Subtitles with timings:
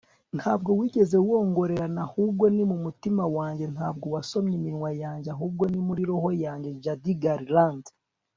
[0.37, 3.65] ntabwo wigeze wongorerana, ahubwo ni mu mutima wanjye.
[3.75, 7.83] ntabwo wasomye iminwa yanjye, ahubwo ni roho yanjye.- judy garland